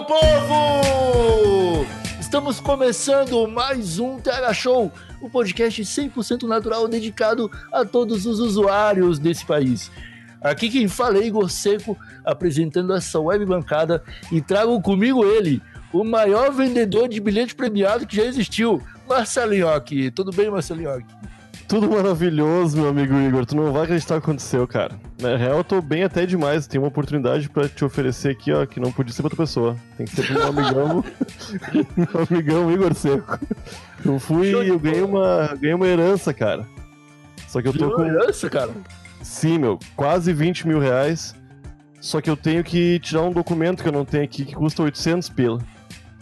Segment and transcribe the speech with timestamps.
[0.00, 1.86] Meu povo!
[2.18, 8.40] Estamos começando mais um TH Show, o um podcast 100% natural dedicado a todos os
[8.40, 9.90] usuários desse país.
[10.40, 15.60] Aqui quem fala é Igor Seco, apresentando essa web bancada e trago comigo ele,
[15.92, 19.68] o maior vendedor de bilhete premiado que já existiu, Marcelinho.
[20.14, 21.04] Tudo bem, Marcelinho?
[21.70, 23.46] Tudo maravilhoso, meu amigo Igor.
[23.46, 24.90] Tu não vai acreditar o que aconteceu, cara.
[25.20, 26.66] Na real, eu tô bem até demais.
[26.66, 29.76] Tem uma oportunidade pra te oferecer aqui, ó, que não podia ser pra outra pessoa.
[29.96, 31.04] Tem que ser pro meu amigão,
[31.96, 33.38] meu amigão Igor Seco.
[34.04, 36.66] Eu fui e eu ganhei uma, ganhei uma herança, cara.
[37.46, 38.04] Só que eu tô com...
[38.04, 38.72] herança, cara?
[39.22, 39.78] Sim, meu.
[39.94, 41.36] Quase 20 mil reais.
[42.00, 44.82] Só que eu tenho que tirar um documento que eu não tenho aqui que custa
[44.82, 45.60] 800 pila.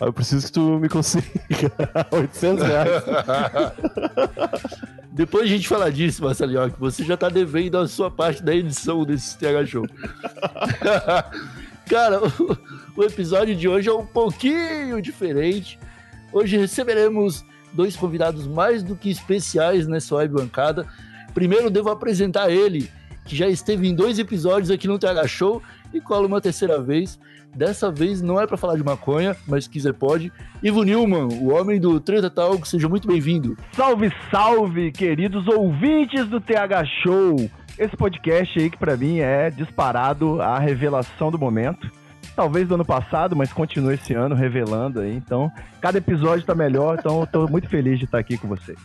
[0.01, 1.27] Aí eu preciso que tu me consiga
[2.13, 3.03] 800 reais.
[5.11, 8.55] Depois a gente fala disso, Marcelinho, que você já tá devendo a sua parte da
[8.55, 9.85] edição desse TH Show.
[11.91, 15.77] Cara, o, o episódio de hoje é um pouquinho diferente.
[16.33, 20.87] Hoje receberemos dois convidados mais do que especiais nessa web bancada.
[21.35, 22.89] Primeiro devo apresentar ele,
[23.25, 25.61] que já esteve em dois episódios aqui no TH Show
[25.93, 27.19] e cola uma terceira vez.
[27.55, 30.33] Dessa vez não é para falar de maconha, mas se quiser pode.
[30.63, 33.57] Ivo Newman, o homem do Treta Talk, seja muito bem-vindo.
[33.73, 37.51] Salve, salve, queridos ouvintes do TH Show.
[37.79, 41.91] Esse podcast aí que para mim é disparado a revelação do momento.
[42.35, 45.15] Talvez do ano passado, mas continua esse ano revelando aí.
[45.15, 48.79] Então, cada episódio tá melhor, então eu tô muito feliz de estar aqui com vocês.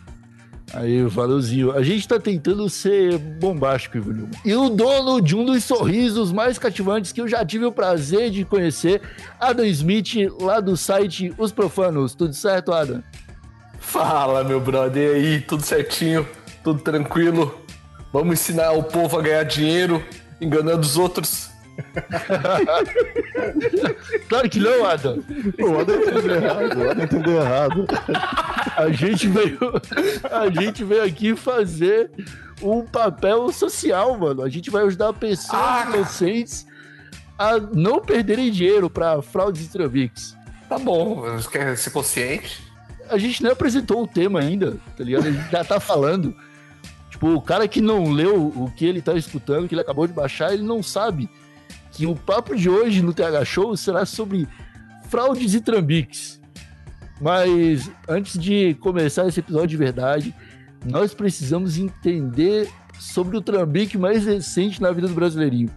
[0.74, 1.70] Aí, valeuzinho.
[1.70, 6.58] A gente tá tentando ser bombástico, Ivo E o dono de um dos sorrisos mais
[6.58, 9.00] cativantes que eu já tive o prazer de conhecer,
[9.38, 12.14] Adam Smith, lá do site Os Profanos.
[12.14, 13.02] Tudo certo, Adam?
[13.78, 15.12] Fala, meu brother.
[15.12, 16.26] E aí, tudo certinho?
[16.64, 17.60] Tudo tranquilo?
[18.12, 20.02] Vamos ensinar o povo a ganhar dinheiro
[20.40, 21.53] enganando os outros?
[24.28, 25.24] claro que não, Adam.
[25.58, 26.78] O Adam entendeu errado.
[26.78, 27.86] O Adam entendeu errado.
[28.76, 29.58] A gente veio,
[30.30, 32.10] a gente veio aqui fazer
[32.62, 34.42] um papel social, mano.
[34.42, 35.86] A gente vai ajudar pessoas ah.
[35.88, 36.66] inocentes
[37.38, 40.36] a não perderem dinheiro para fraudes e trambiques.
[40.68, 42.62] Tá bom, você quer ser consciente?
[43.08, 45.26] A gente nem apresentou o tema ainda, tá ligado?
[45.26, 46.34] A gente já tá falando.
[47.10, 50.12] Tipo, o cara que não leu o que ele tá escutando, que ele acabou de
[50.12, 51.28] baixar, ele não sabe
[51.94, 54.48] que o papo de hoje no TH Show será sobre
[55.08, 56.40] fraudes e trambiques.
[57.20, 60.34] Mas antes de começar esse episódio de verdade,
[60.84, 62.68] nós precisamos entender
[62.98, 65.70] sobre o trambique mais recente na vida do brasileirinho.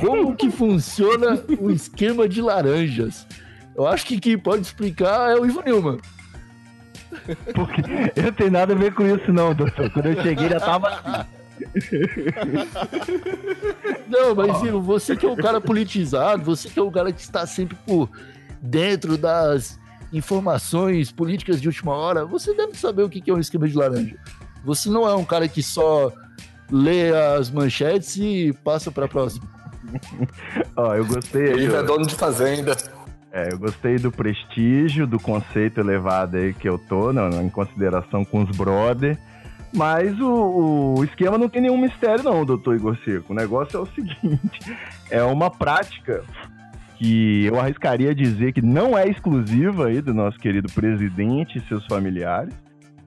[0.00, 3.26] Como que funciona o esquema de laranjas?
[3.74, 5.98] Eu acho que quem pode explicar é o Ivo Nilman.
[7.54, 7.80] Porque
[8.16, 9.90] eu não tenho nada a ver com isso não, doutor.
[9.90, 11.41] Quando eu cheguei já tava assim.
[14.08, 17.20] Não, mas Ivo, você que é um cara politizado, você que é um cara que
[17.20, 18.10] está sempre por
[18.60, 19.78] dentro das
[20.12, 24.16] informações políticas de última hora, você deve saber o que é um esquema de laranja.
[24.64, 26.12] Você não é um cara que só
[26.70, 29.46] lê as manchetes e passa para a próxima.
[30.76, 31.48] Ó, eu gostei.
[31.52, 32.76] Ele é dono de fazenda.
[33.32, 38.24] É, eu gostei do prestígio, do conceito elevado aí que eu tô, não, em consideração
[38.24, 39.18] com os brother.
[39.74, 43.32] Mas o, o, esquema não tem nenhum mistério, não, doutor Igor Seco.
[43.32, 44.76] O negócio é o seguinte:
[45.10, 46.22] é uma prática
[46.98, 51.84] que eu arriscaria dizer que não é exclusiva aí do nosso querido presidente e seus
[51.86, 52.54] familiares.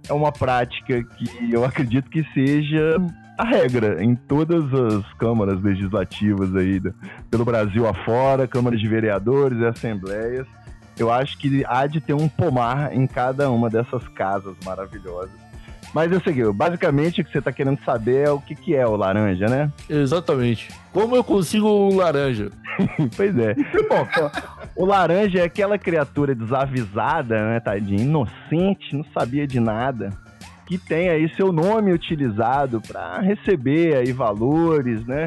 [0.10, 2.98] É uma prática que eu acredito que seja
[3.38, 6.82] a regra em todas as câmaras legislativas aí
[7.30, 10.48] pelo Brasil afora, câmaras de vereadores e assembleias.
[10.98, 15.45] Eu acho que há de ter um pomar em cada uma dessas casas maravilhosas
[15.96, 18.86] mas eu sei, basicamente o que você tá querendo saber é o que, que é
[18.86, 19.72] o laranja, né?
[19.90, 20.68] Exatamente.
[20.92, 22.52] Como eu consigo um laranja?
[23.16, 23.54] pois é.
[23.54, 24.06] Bom,
[24.76, 30.10] o laranja é aquela criatura desavisada, né, tadinho, inocente, não sabia de nada,
[30.68, 35.24] que tem aí seu nome utilizado para receber aí valores, né?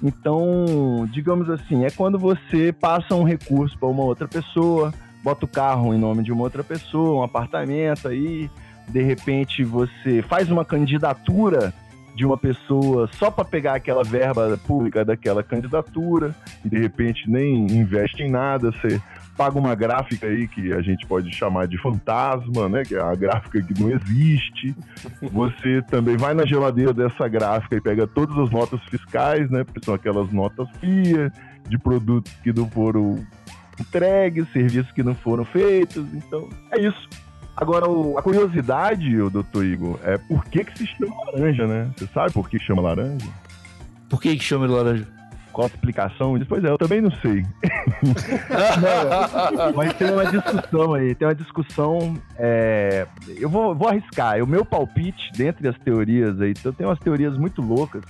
[0.00, 4.94] Então, digamos assim, é quando você passa um recurso para uma outra pessoa,
[5.24, 8.48] bota o carro em nome de uma outra pessoa, um apartamento aí,
[8.88, 11.72] de repente você faz uma candidatura
[12.14, 16.34] de uma pessoa só para pegar aquela verba pública daquela candidatura
[16.64, 19.00] e de repente nem investe em nada, você
[19.36, 22.84] paga uma gráfica aí que a gente pode chamar de fantasma, né?
[22.84, 24.74] Que é a gráfica que não existe.
[25.20, 29.64] Você também vai na geladeira dessa gráfica e pega todas as notas fiscais, né?
[29.64, 31.32] Porque são aquelas notas FIA
[31.68, 33.24] de produtos que não foram
[33.80, 36.06] entregues, serviços que não foram feitos.
[36.14, 37.08] Então, é isso.
[37.56, 41.90] Agora, o- a curiosidade, o doutor Igor, é por que, que se chama laranja, né?
[41.96, 43.26] Você sabe por que chama laranja?
[44.08, 45.06] Por que, que chama laranja?
[45.52, 46.34] Qual a explicação?
[46.36, 46.48] disso?
[46.48, 47.46] Pois é, eu também não sei.
[48.02, 52.16] Não, mas tem uma discussão aí, tem uma discussão.
[52.36, 53.06] é,
[53.38, 54.42] eu vou, vou arriscar.
[54.42, 58.02] O meu palpite, dentre as teorias aí, então, tem umas teorias muito loucas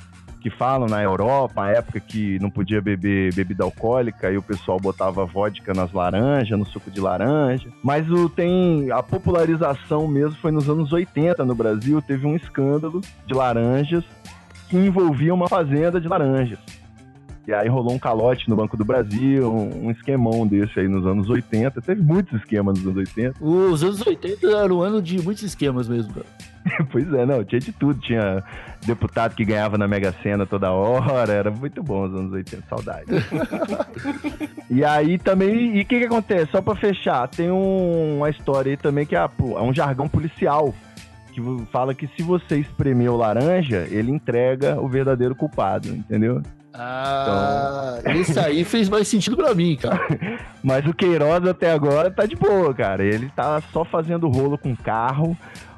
[0.44, 4.79] que falam na Europa, a época que não podia beber bebida alcoólica e o pessoal
[4.79, 7.70] botava vodka nas laranjas, no suco de laranja.
[7.82, 13.00] Mas o tem a popularização mesmo foi nos anos 80 no Brasil, teve um escândalo
[13.26, 14.05] de laranjas
[14.69, 16.58] que envolvia uma fazenda de laranjas.
[17.46, 21.06] E aí rolou um calote no Banco do Brasil, um um esquemão desse aí nos
[21.06, 21.81] anos 80.
[21.82, 23.44] Teve muitos esquemas nos anos 80.
[23.44, 26.26] Os anos 80 era o ano de muitos esquemas mesmo, cara.
[26.91, 28.00] pois é, não, tinha de tudo.
[28.00, 28.43] Tinha
[28.87, 31.32] deputado que ganhava na Mega Sena toda hora.
[31.32, 33.05] Era muito bom os anos 80, saudade.
[34.70, 36.50] e aí também, e o que que acontece?
[36.50, 40.75] Só pra fechar, tem um- uma história aí também que é, é um jargão policial.
[41.32, 41.43] Que
[41.73, 46.41] fala que se você espremer o laranja, ele entrega o verdadeiro culpado, entendeu?
[46.76, 50.00] Ah, esse aí fez mais sentido pra mim, cara.
[50.62, 53.04] Mas o Queiroz até agora tá de boa, cara.
[53.04, 55.36] Ele tá só fazendo rolo com carro.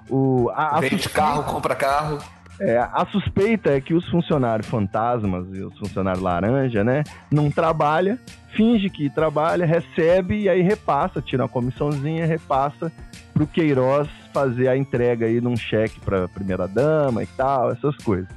[0.09, 2.19] O, a, a Vende suspeita- carro, compra carro.
[2.61, 8.17] é, a suspeita é que os funcionários fantasmas e os funcionários laranja, né, não trabalha,
[8.51, 12.91] finge que trabalha, recebe e aí repassa, tira uma comissãozinha, repassa
[13.35, 18.29] pro Queiroz fazer a entrega aí num cheque pra primeira dama e tal, essas coisas.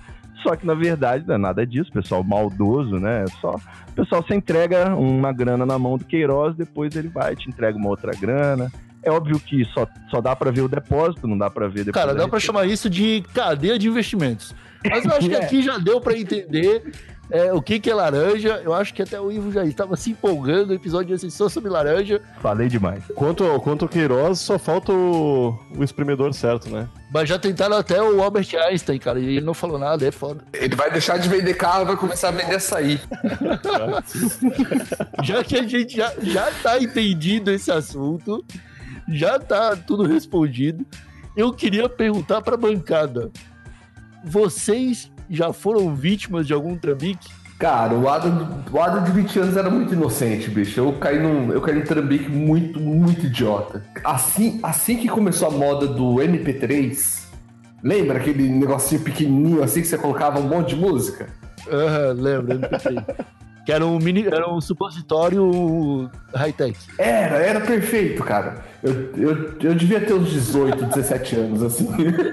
[0.43, 3.23] Só que na verdade não é nada disso, pessoal maldoso, né?
[3.23, 7.35] É Só o pessoal se entrega uma grana na mão do Queiroz, depois ele vai
[7.35, 8.71] te entrega uma outra grana.
[9.03, 11.93] É óbvio que só, só dá pra ver o depósito, não dá pra ver depois.
[11.93, 12.39] Cara, dá pra receita.
[12.39, 14.53] chamar isso de cadeia de investimentos.
[14.89, 15.43] Mas eu acho que É.
[15.43, 16.91] aqui já deu pra entender
[17.31, 18.61] é, o que, que é laranja.
[18.63, 20.71] Eu acho que até o Ivo já estava se empolgando.
[20.71, 22.21] O episódio de só sobre laranja.
[22.41, 23.03] Falei demais.
[23.15, 26.87] Quanto, ao- quanto ao Queiroz, só falta o, o espremedor certo, né?
[27.11, 29.19] Mas já tentaram até o Albert Einstein, cara.
[29.19, 30.43] E ele não falou nada, é foda.
[30.53, 32.99] Ele vai deixar de vender carro e vai começar a vender açaí.
[35.23, 38.43] Já que a gente já, já tá entendido esse assunto,
[39.07, 40.85] já tá tudo respondido,
[41.35, 43.31] eu queria perguntar pra bancada:
[44.23, 47.29] vocês já foram vítimas de algum trambique?
[47.59, 50.79] Cara, o Adam, o Adam de 20 anos era muito inocente, bicho.
[50.79, 53.83] Eu caí num, eu caí num trambique muito, muito idiota.
[54.01, 57.25] Assim, assim que começou a moda do MP3,
[57.83, 61.27] lembra aquele negocinho pequenininho assim que você colocava um monte de música?
[61.69, 63.25] Aham, lembra, MP3.
[63.65, 66.75] Que era um mini, era um supositório high-tech.
[66.97, 68.63] Era, era perfeito, cara.
[68.81, 71.87] Eu, eu, eu devia ter uns 18, 17 anos, assim.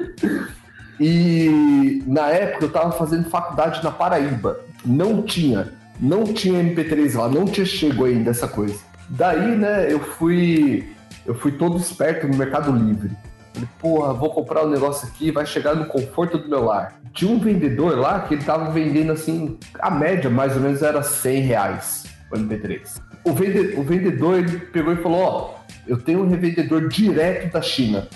[1.01, 4.61] E na época eu tava fazendo faculdade na Paraíba.
[4.85, 8.79] Não tinha, não tinha MP3 lá, não tinha chego ainda essa coisa.
[9.09, 10.89] Daí, né, eu fui.
[11.25, 13.11] Eu fui todo esperto no Mercado Livre.
[13.53, 17.01] Falei, porra, vou comprar um negócio aqui, vai chegar no conforto do meu lar.
[17.13, 21.03] Tinha um vendedor lá que ele tava vendendo assim, a média mais ou menos era
[21.03, 23.01] 100 reais o MP3.
[23.25, 25.55] O, vende- o vendedor ele pegou e falou: Ó,
[25.87, 28.09] eu tenho um revendedor direto da China.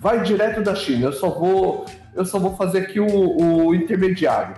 [0.00, 1.84] Vai direto da China, eu só vou,
[2.18, 3.06] eu só vou fazer aqui o,
[3.66, 4.54] o intermediário.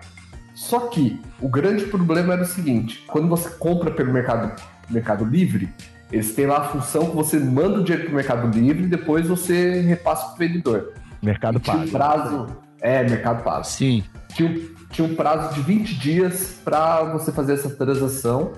[0.55, 4.52] Só que o grande problema era o seguinte: quando você compra pelo Mercado,
[4.88, 5.73] mercado Livre,
[6.11, 9.29] eles têm lá a função que você manda o dinheiro pro Mercado Livre e depois
[9.29, 10.93] você repassa pro vendedor.
[11.23, 11.90] Mercado E tinha um Pago.
[11.90, 12.47] prazo.
[12.81, 14.02] É, Mercado Pago Sim.
[14.35, 18.52] tinha, um- tinha um prazo de 20 dias para você fazer essa transação,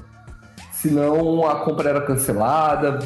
[0.73, 2.99] senão a compra era cancelada,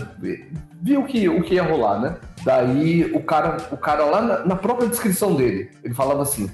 [0.81, 2.17] viu que, o que ia rolar, né?
[2.47, 6.49] Daí o cara, o cara lá na, na própria descrição dele, ele falava assim: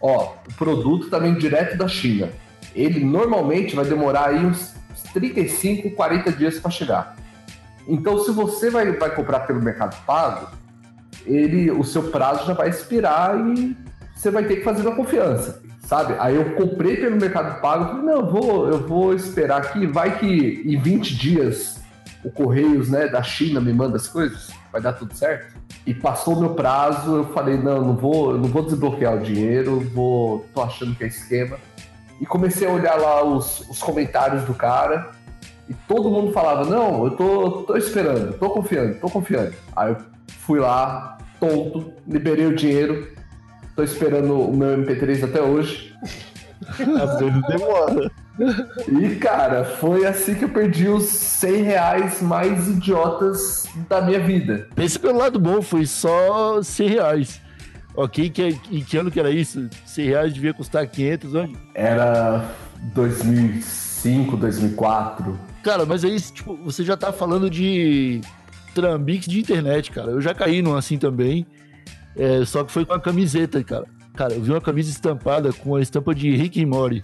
[0.00, 2.28] ó, o produto tá vindo direto da China.
[2.76, 4.72] Ele normalmente vai demorar aí uns
[5.12, 7.16] 35, 40 dias para chegar.
[7.88, 10.48] Então, se você vai, vai comprar pelo Mercado Pago,
[11.26, 13.76] ele, o seu prazo já vai expirar e
[14.14, 16.14] você vai ter que fazer na confiança, sabe?
[16.20, 20.20] Aí eu comprei pelo Mercado Pago, falei, não, eu vou, eu vou esperar aqui, vai
[20.20, 21.82] que em 20 dias
[22.22, 25.54] o Correios, né, da China me manda as coisas, vai dar tudo certo.
[25.86, 29.80] E passou o meu prazo, eu falei, não, não vou, não vou desbloquear o dinheiro,
[29.92, 31.58] vou, tô achando que é esquema.
[32.20, 35.10] E comecei a olhar lá os, os comentários do cara,
[35.68, 39.52] e todo mundo falava, não, eu tô, tô esperando, tô confiando, tô confiando.
[39.76, 39.96] Aí eu
[40.40, 43.12] fui lá, tonto, liberei o dinheiro,
[43.74, 45.96] Tô esperando o meu MP3 até hoje.
[46.78, 48.10] Às vezes demora.
[48.38, 54.68] E, cara, foi assim que eu perdi os 100 reais mais idiotas da minha vida.
[54.74, 57.40] Pense pelo lado bom, foi só 100 reais.
[57.94, 59.68] Ok, que, em que ano que era isso?
[59.84, 61.58] 100 reais devia custar 500, onde?
[61.74, 62.50] Era
[62.94, 65.38] 2005, 2004.
[65.62, 68.20] Cara, mas aí, tipo, você já tá falando de
[68.74, 70.10] trambiques de internet, cara.
[70.10, 71.46] Eu já caí num assim também,
[72.16, 73.84] é, só que foi com a camiseta, cara.
[74.14, 77.02] Cara, eu vi uma camisa estampada com a estampa de Rick e Morty.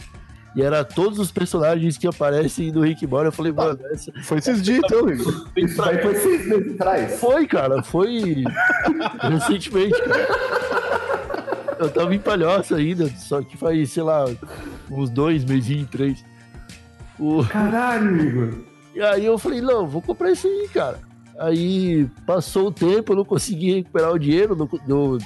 [0.58, 3.26] E era todos os personagens que aparecem do Rick e Morty.
[3.26, 4.10] Eu falei, mano, essa...
[4.24, 5.46] Foi esses dias, então, amigo.
[5.56, 7.20] Isso daí foi seis meses atrás.
[7.20, 8.42] Foi, cara, foi
[9.22, 10.28] recentemente, cara.
[11.78, 14.24] Eu tava em palhoça ainda, só que faz, sei lá,
[14.90, 16.24] uns dois mesinhos, três.
[17.20, 17.44] O...
[17.44, 18.54] Caralho, Igor.
[18.96, 20.98] E aí eu falei, não, vou comprar isso aí, cara.
[21.38, 25.18] Aí passou o tempo, eu não consegui recuperar o dinheiro, não, não-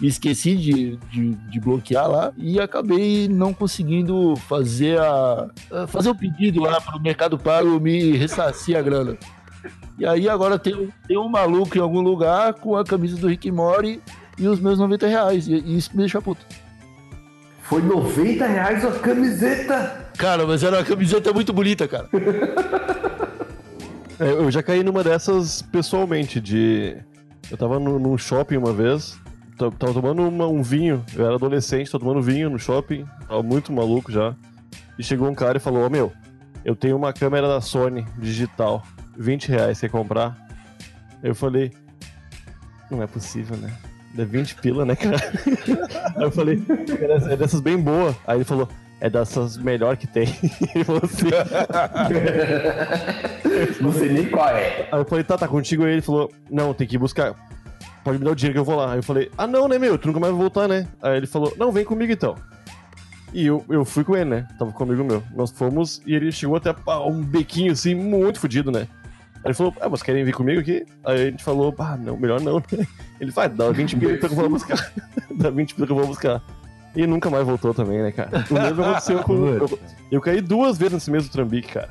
[0.00, 6.10] me esqueci de, de, de bloquear lá e acabei não conseguindo fazer a a- fazer
[6.10, 9.16] o pedido lá pro Mercado Pago me ressarcir a grana.
[9.98, 13.50] E aí agora tem, tem um maluco em algum lugar com a camisa do Rick
[13.50, 14.00] Mori
[14.38, 15.48] e os meus 90 reais.
[15.48, 16.46] E, e isso me deixa puto.
[17.62, 20.06] Foi 90 reais a camiseta.
[20.16, 22.08] Cara, mas era uma camiseta muito bonita, cara.
[24.20, 26.96] É, eu já caí numa dessas pessoalmente, de.
[27.48, 29.16] Eu tava no, num shopping uma vez,
[29.58, 33.72] tava tomando uma- um vinho, eu era adolescente, tava tomando vinho no shopping, tava muito
[33.72, 34.34] maluco já.
[34.98, 36.12] E chegou um cara e falou: Ô meu,
[36.64, 38.82] eu tenho uma câmera da Sony digital,
[39.16, 40.36] 20 reais, quer comprar?
[41.22, 41.72] Eu falei:
[42.90, 43.72] Não é possível, né?
[44.16, 45.16] É 20 pila, né, cara?
[46.16, 48.16] Aí eu falei: "É dessas- É dessas bem boa.
[48.26, 48.68] Aí ele falou:
[49.00, 50.26] É dessas melhor que tem.
[50.74, 51.28] Ele falou assim.
[53.80, 54.88] Não sei nem qual é.
[54.90, 55.92] Aí eu falei, tá, tá contigo aí.
[55.92, 57.34] Ele falou, não, tem que buscar.
[58.08, 58.92] Pode me dar o dinheiro que eu vou lá.
[58.92, 59.98] Aí eu falei, ah, não, né, meu?
[59.98, 60.88] Tu nunca mais vai voltar, né?
[61.02, 62.36] Aí ele falou, não, vem comigo então.
[63.34, 64.48] E eu, eu fui com ele, né?
[64.58, 65.22] Tava com um amigo meu.
[65.34, 66.74] Nós fomos e ele chegou até
[67.06, 68.88] um bequinho assim, muito fodido, né?
[69.34, 70.86] Aí ele falou, ah, vocês querem vir comigo aqui?
[71.04, 72.86] Aí a gente falou, ah, não, melhor não, né?
[73.20, 74.92] Ele vai, dá 20 pila então que eu vou buscar.
[75.36, 76.42] dá 20 pila que eu vou buscar.
[76.96, 78.42] E nunca mais voltou também, né, cara?
[78.50, 79.34] O mesmo aconteceu com.
[79.52, 79.78] Eu,
[80.12, 81.90] eu caí duas vezes nesse mesmo trambique, cara.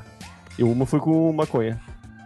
[0.58, 1.80] E uma foi com maconha.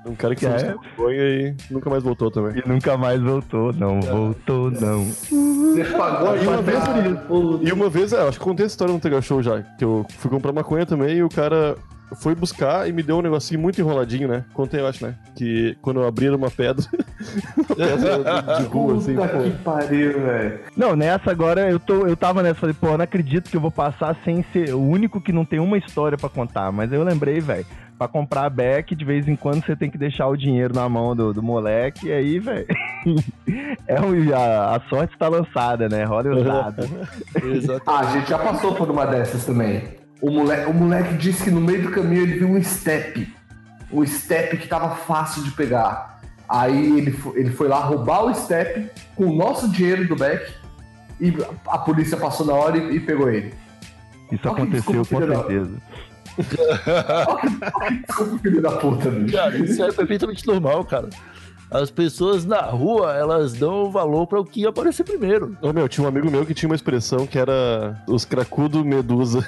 [0.04, 0.74] Um cara que foi É?
[0.74, 2.60] maconha e nunca mais voltou também.
[2.64, 5.04] E nunca mais voltou, não voltou, não.
[5.04, 7.18] Você pagou E uma vez, passagem.
[7.62, 10.04] E uma vez, é, acho que contei essa história no Tega Show já, que eu
[10.18, 11.76] fui comprar maconha também e o cara
[12.20, 14.44] foi buscar e me deu um negocinho muito enroladinho, né?
[14.52, 15.14] Contei, eu acho, né?
[15.34, 16.84] Que quando eu abri era uma pedra,
[17.70, 19.42] uma pedra de rua, assim, Puta pô.
[19.42, 20.60] que pariu, velho.
[20.76, 23.70] Não, nessa agora eu, tô, eu tava nessa, falei, pô, não acredito que eu vou
[23.70, 26.70] passar sem ser o único que não tem uma história pra contar.
[26.72, 27.64] Mas aí eu lembrei, velho,
[28.02, 30.88] pra comprar a Beck, de vez em quando você tem que deixar o dinheiro na
[30.88, 32.66] mão do, do moleque, e aí, velho,
[33.86, 36.04] é um, a, a sorte tá lançada, né?
[36.04, 36.82] Rola o dado.
[37.44, 37.82] Exato.
[37.86, 39.84] Ah, a gente já passou por uma dessas também.
[40.20, 43.32] O moleque, o moleque disse que no meio do caminho ele viu um step.
[43.92, 46.20] Um step que tava fácil de pegar.
[46.48, 50.52] Aí ele, ele foi lá roubar o step com o nosso dinheiro do Beck.
[51.20, 51.32] E
[51.68, 53.54] a polícia passou na hora e, e pegou ele.
[54.30, 55.82] Isso Ok, aconteceu desculpa, com certeza.
[58.42, 59.36] Filho da puta, bicho.
[59.36, 61.08] Cara, isso é perfeitamente normal, cara.
[61.72, 65.56] As pessoas na rua, elas dão valor para o que aparecer primeiro.
[65.62, 69.40] Ô meu, tinha um amigo meu que tinha uma expressão que era os cracudo medusa.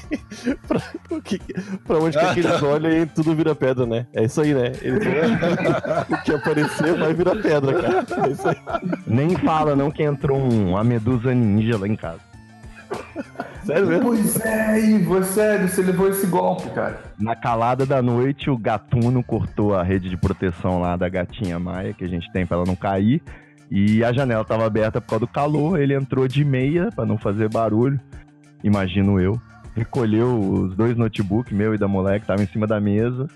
[0.66, 0.80] pra,
[1.20, 1.38] que,
[1.86, 4.06] pra onde quer que eles olham e tudo vira pedra, né?
[4.14, 4.72] É isso aí, né?
[4.80, 4.96] Ele
[6.08, 8.06] o que aparecer vai virar pedra, cara.
[8.26, 8.56] É isso aí.
[9.06, 12.27] Nem fala não que entrou um, uma medusa ninja lá em casa.
[13.64, 14.04] Sério mesmo?
[14.04, 17.02] Pois é, Ivo, é sério, você levou esse golpe, cara.
[17.18, 21.92] Na calada da noite, o gatuno cortou a rede de proteção lá da gatinha Maia,
[21.92, 23.22] que a gente tem pra ela não cair.
[23.70, 25.78] E a janela tava aberta por causa do calor.
[25.78, 28.00] Ele entrou de meia pra não fazer barulho,
[28.64, 29.38] imagino eu.
[29.76, 33.28] Recolheu os dois notebooks, meu e da moleque, tava em cima da mesa.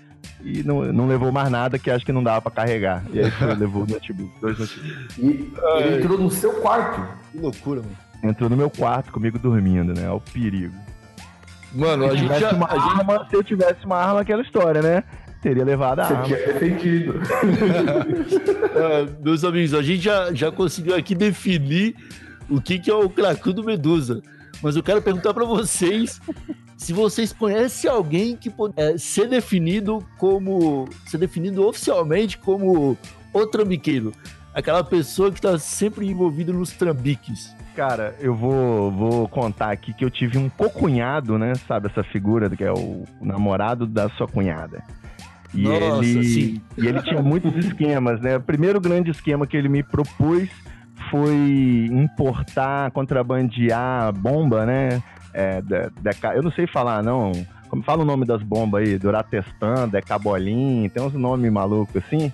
[0.43, 3.03] E não, não levou mais nada que acho que não dava pra carregar.
[3.13, 5.17] E aí foi, levou o notebook, dois notebooks.
[5.19, 7.07] E ele entrou no seu quarto.
[7.31, 7.95] Que loucura, mano.
[8.23, 10.03] Entrou no meu quarto comigo dormindo, né?
[10.07, 10.73] Olha o perigo.
[11.73, 12.51] Mano, a Se gente tivesse já.
[12.53, 15.03] uma a gente- arma, se eu tivesse uma arma, aquela história, né?
[15.41, 16.25] Teria levado a Você arma.
[16.25, 17.19] tinha defendido.
[18.75, 21.95] Ah, meus amigos, a gente já, já conseguiu aqui definir
[22.49, 24.21] o que, que é o cracudo medusa.
[24.61, 26.21] Mas eu quero perguntar pra vocês
[26.77, 30.87] se vocês conhecem alguém que pode é, ser definido como.
[31.07, 32.97] ser definido oficialmente como
[33.33, 34.13] o trambiqueiro.
[34.53, 37.53] Aquela pessoa que tá sempre envolvida nos trambiques.
[37.75, 41.53] Cara, eu vou, vou contar aqui que eu tive um cocunhado, né?
[41.67, 44.83] Sabe essa figura que é o, namorado da sua cunhada.
[45.53, 46.61] E Nossa, ele, sim.
[46.77, 48.37] E ele tinha muitos esquemas, né?
[48.37, 50.49] O primeiro grande esquema que ele me propôs
[51.09, 55.01] foi importar, contrabandear bomba, né?
[55.33, 57.31] É, da, da- eu não sei falar, não.
[57.69, 58.99] Como fala o nome das bombas aí?
[58.99, 62.31] Duratestan, Decabolim, tem uns nomes malucos assim.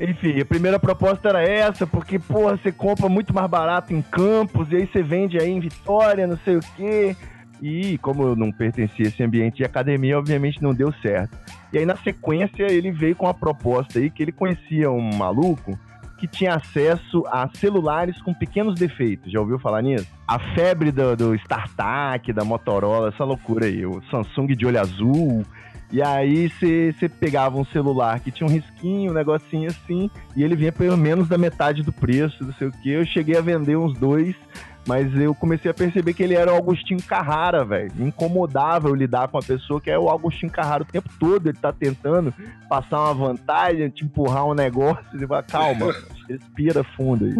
[0.00, 4.70] Enfim, a primeira proposta era essa, porque, porra, você compra muito mais barato em Campos,
[4.70, 7.16] e aí você vende aí em Vitória, não sei o quê.
[7.62, 11.36] E como eu não pertencia a esse ambiente de academia, obviamente não deu certo.
[11.72, 15.78] E aí, na sequência, ele veio com a proposta aí que ele conhecia um maluco
[16.18, 19.30] que tinha acesso a celulares com pequenos defeitos.
[19.30, 20.06] Já ouviu falar nisso?
[20.26, 23.84] A febre do, do StarTAC, da Motorola, essa loucura aí.
[23.84, 25.44] O Samsung de olho azul.
[25.90, 30.56] E aí você pegava um celular que tinha um risquinho, um negocinho assim, e ele
[30.56, 32.90] vinha pelo menos da metade do preço, não sei o que.
[32.90, 34.34] Eu cheguei a vender uns dois,
[34.86, 37.90] mas eu comecei a perceber que ele era o Agostinho Carrara, velho.
[37.96, 41.48] Me incomodava eu lidar com a pessoa que é o Agostinho Carrara o tempo todo.
[41.48, 42.32] Ele tá tentando
[42.68, 45.04] passar uma vantagem, te empurrar um negócio.
[45.12, 45.92] E fala, calma,
[46.30, 47.34] respira fundo aí.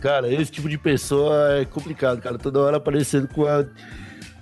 [0.00, 2.38] Cara, esse tipo de pessoa é complicado, cara.
[2.38, 3.64] Toda hora aparecendo com a,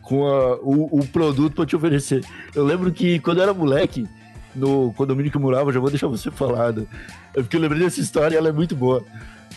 [0.09, 2.25] com a, o, o produto pra te oferecer.
[2.55, 4.09] Eu lembro que quando eu era moleque,
[4.55, 6.87] no condomínio que eu morava, já vou deixar você falar, né?
[7.35, 9.05] É porque eu lembrei dessa história e ela é muito boa.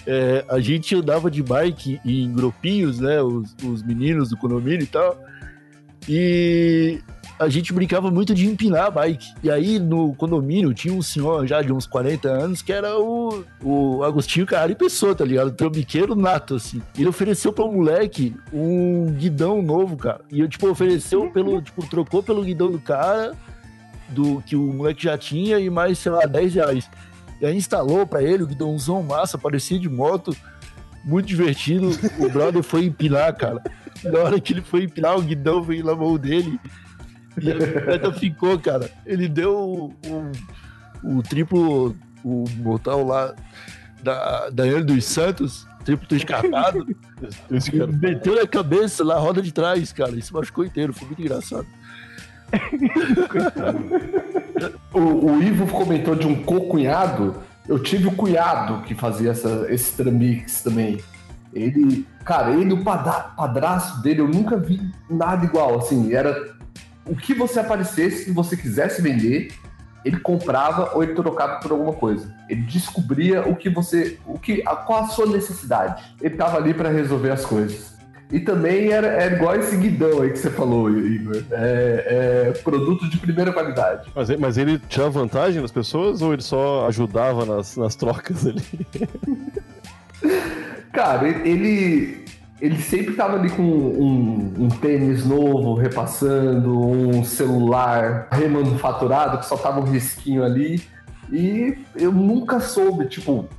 [0.06, 3.22] É, a gente andava de bike em grupinhos, né?
[3.22, 5.18] Os, os meninos do condomínio e tal.
[6.10, 7.00] E
[7.42, 9.34] a gente brincava muito de empinar a bike.
[9.42, 13.44] E aí no condomínio tinha um senhor já de uns 40 anos que era o,
[13.64, 15.52] o Agostinho Carrara e Pessoa, tá ligado?
[15.52, 16.82] Trambiqueiro nato, assim.
[16.96, 20.22] Ele ofereceu para um moleque um guidão novo, cara.
[20.32, 23.34] E eu, tipo, ofereceu pelo, tipo, trocou pelo guidão do cara,
[24.10, 26.90] do que o moleque já tinha, e mais, sei lá, 10 reais.
[27.42, 30.36] E aí instalou pra ele o guidãozão massa, parecia de moto,
[31.04, 31.90] muito divertido.
[32.20, 33.64] O brother foi empinar, cara.
[34.04, 36.60] Na hora que ele foi empinar, o guidão veio na mão dele.
[37.40, 38.90] E a bicicleta ficou, cara.
[39.06, 39.94] Ele deu o,
[41.04, 43.34] o, o triplo, o mortal lá
[44.04, 46.48] da Daniel dos Santos, triplo cara.
[48.02, 50.20] meteu na cabeça na roda de trás, cara.
[50.22, 50.94] Se machucou inteiro.
[50.94, 51.68] Foi muito engraçado.
[54.94, 57.36] O, o Ivo comentou de um co-cunhado.
[57.68, 61.02] Eu tive o cunhado que fazia essa, esse tramix também.
[61.54, 65.80] Ele, cara, ele, o padrasto dele, eu nunca vi nada igual.
[65.80, 66.56] Assim, era
[67.06, 69.54] o que você aparecesse, se você quisesse vender,
[70.04, 72.34] ele comprava ou ele trocava por alguma coisa.
[72.50, 76.04] Ele descobria o que você, o que, a, qual a sua necessidade.
[76.20, 77.92] Ele tava ali para resolver as coisas.
[78.32, 81.44] E também era, era igual esse guidão aí que você falou, Igor.
[81.52, 84.10] É, é produto de primeira qualidade.
[84.16, 88.64] Mas, mas ele tirava vantagem das pessoas ou ele só ajudava nas, nas trocas ali?
[90.94, 92.21] Cara, ele,
[92.62, 99.58] ele sempre tava ali com um, um tênis novo, repassando, um celular remanufaturado, que só
[99.58, 100.80] tava um risquinho ali.
[101.32, 103.50] E eu nunca soube, tipo,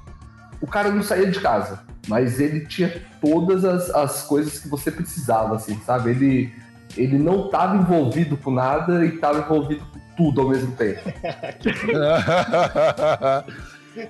[0.61, 4.89] o cara não saía de casa, mas ele tinha todas as, as coisas que você
[4.93, 6.11] precisava, assim, sabe?
[6.11, 6.55] Ele,
[6.97, 11.01] ele não tava envolvido com nada e tava envolvido com tudo ao mesmo tempo.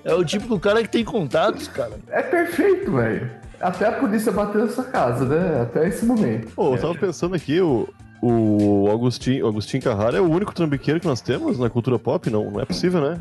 [0.04, 1.98] é o típico cara que tem contatos, cara.
[2.08, 3.30] É perfeito, velho.
[3.62, 5.62] Até a polícia bateu nessa casa, né?
[5.62, 6.52] Até esse momento.
[6.54, 7.88] Pô, eu tava pensando aqui, o,
[8.20, 12.28] o Agostinho, Agostinho Carrara é o único trambiqueiro que nós temos na cultura pop?
[12.28, 13.20] Não, não é possível, né?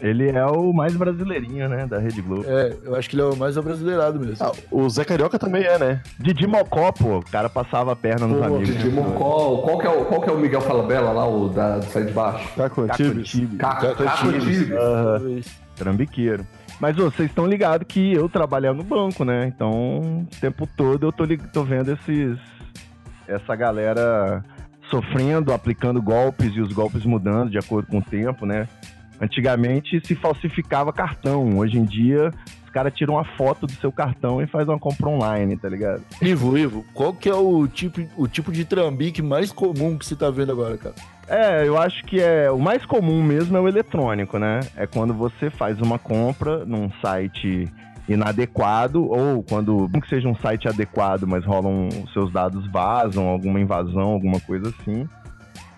[0.00, 2.44] Ele é o mais brasileirinho, né, da Rede Globo.
[2.46, 4.44] É, eu acho que ele é o mais abrasileirado mesmo.
[4.44, 6.02] Ah, o Zé Carioca também é, né?
[6.18, 8.68] Didi Mocó, pô, o cara passava a perna nos Pô, amigos.
[8.68, 11.78] Didi Mocó, qual que, é o, qual que é o Miguel Falabella lá, o da,
[11.78, 12.48] do Sai de Baixo?
[12.56, 13.34] Caco Caco Antibes.
[13.34, 13.58] Antibes.
[13.58, 15.46] Caco, Caco Antibes.
[15.76, 16.46] Trambiqueiro.
[16.84, 19.46] Mas ô, vocês estão ligados que eu trabalhava no banco, né?
[19.46, 22.38] Então, o tempo todo eu tô, tô vendo esses.
[23.26, 24.44] Essa galera
[24.90, 28.68] sofrendo, aplicando golpes e os golpes mudando de acordo com o tempo, né?
[29.18, 31.56] Antigamente se falsificava cartão.
[31.56, 32.30] Hoje em dia,
[32.66, 36.02] os caras tiram uma foto do seu cartão e faz uma compra online, tá ligado?
[36.20, 40.14] Ivo, Ivo, qual que é o tipo, o tipo de trambique mais comum que você
[40.14, 40.94] tá vendo agora, cara?
[41.28, 44.60] É, eu acho que é o mais comum mesmo é o eletrônico, né?
[44.76, 47.66] É quando você faz uma compra num site
[48.08, 53.58] inadequado ou quando não que seja um site adequado, mas rolam seus dados vazam, alguma
[53.60, 55.08] invasão, alguma coisa assim.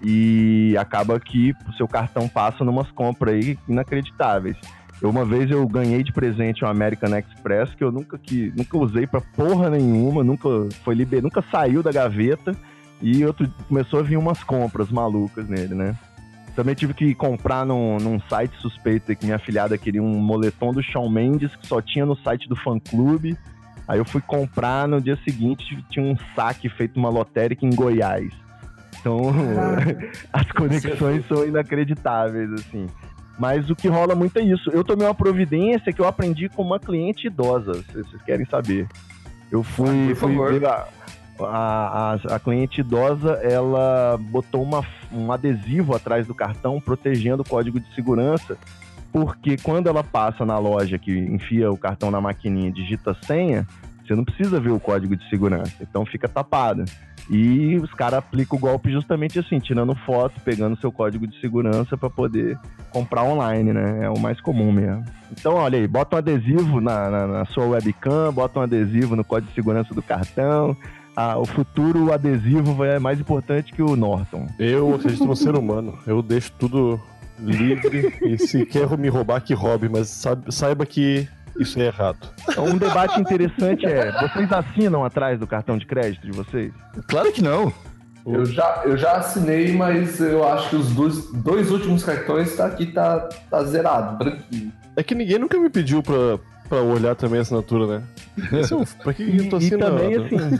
[0.03, 4.57] E acaba que o seu cartão passa numas compras aí inacreditáveis.
[5.01, 8.79] Eu, uma vez eu ganhei de presente um American Express que eu nunca que nunca
[8.79, 10.49] usei pra porra nenhuma, nunca
[10.83, 12.53] foi liber, nunca saiu da gaveta.
[13.01, 15.97] E outro começou a vir umas compras malucas nele, né?
[16.55, 20.83] Também tive que comprar num, num site suspeito que minha afilhada queria um moletom do
[20.83, 23.37] Shawn Mendes que só tinha no site do fã clube.
[23.87, 28.33] Aí eu fui comprar no dia seguinte tinha um saque feito uma lotérica em Goiás.
[28.99, 29.21] Então
[30.33, 32.87] as conexões são inacreditáveis, assim.
[33.39, 34.71] Mas o que rola muito é isso.
[34.71, 38.89] Eu tomei uma providência que eu aprendi com uma cliente idosa, se vocês querem saber.
[39.53, 40.89] Eu fui, por fui ver a,
[41.41, 47.49] a, a- a cliente idosa, ela botou uma, um adesivo atrás do cartão protegendo o
[47.49, 48.57] código de segurança,
[49.13, 53.67] porque quando ela passa na loja que enfia o cartão na maquininha digita a senha,
[54.07, 56.85] você não precisa ver o código de segurança, então fica tapado.
[57.29, 61.97] E os caras aplicam o golpe justamente assim, tirando foto, pegando seu código de segurança
[61.97, 62.57] para poder
[62.91, 64.05] comprar online, né?
[64.05, 65.05] É o mais comum mesmo.
[65.33, 69.25] Então, olha aí, bota um adesivo na, na- na sua webcam, bota um adesivo no
[69.25, 70.77] código de segurança do cartão.
[71.17, 74.47] Ah, o futuro adesivo vai- é mais importante que o Norton.
[74.59, 75.99] Eu acredito no ser humano.
[76.07, 77.01] Eu deixo tudo
[77.41, 81.27] livre e se quer me roubar, que roube, mas sabe- saiba que
[81.59, 82.19] isso é errado.
[82.49, 86.73] Então, um debate interessante é: vocês assinam atrás do cartão de crédito de vocês?
[87.09, 87.73] Claro que não.
[88.27, 92.67] Eu já, eu já assinei, mas eu acho que os dois, dois últimos cartões tá
[92.67, 94.73] aqui, tá, tá zerado, branquinho.
[94.97, 98.03] É que ninguém nunca me pediu pra, pra olhar também a assinatura, né?
[98.53, 99.97] Esse é pra que eu tô E, e assinando?
[99.99, 100.59] também, assim,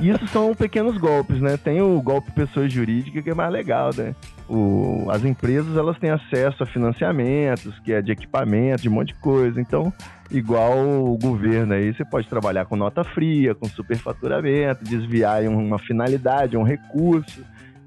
[0.00, 1.56] isso são pequenos golpes, né?
[1.56, 4.14] Tem o golpe pessoa jurídica que é mais legal, né?
[4.48, 9.08] O, as empresas, elas têm acesso a financiamentos, que é de equipamento, de um monte
[9.08, 9.60] de coisa.
[9.60, 9.92] Então,
[10.30, 16.56] igual o governo aí, você pode trabalhar com nota fria, com superfaturamento, desviar uma finalidade,
[16.56, 17.42] um recurso,